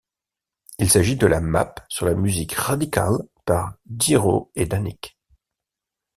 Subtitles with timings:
[0.79, 5.15] Il s’agit de la map sur la musique Radical par Dyro & Dannic.